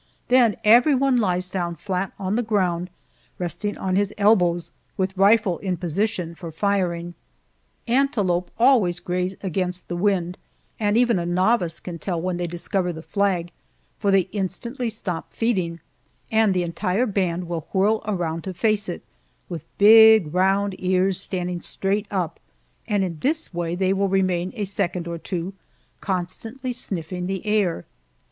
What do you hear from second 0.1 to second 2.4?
Then everyone lies down flat on